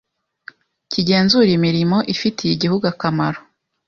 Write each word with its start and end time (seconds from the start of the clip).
kigenzura 0.91 1.49
imirimo 1.57 1.97
ifitiye 2.13 2.51
igihugu 2.53 2.83
akamaro 2.93 3.39